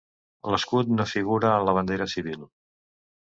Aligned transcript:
L'escut 0.53 0.89
no 1.01 1.05
figura 1.11 1.51
en 1.57 1.67
la 1.69 1.77
bandera 1.79 2.09
civil. 2.17 2.47